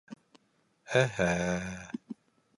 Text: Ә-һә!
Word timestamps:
Ә-һә! 1.01 1.29